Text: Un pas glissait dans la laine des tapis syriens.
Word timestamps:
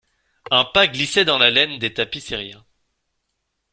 Un 0.49 0.65
pas 0.65 0.87
glissait 0.87 1.25
dans 1.25 1.37
la 1.37 1.51
laine 1.51 1.77
des 1.77 1.93
tapis 1.93 2.21
syriens. 2.21 2.65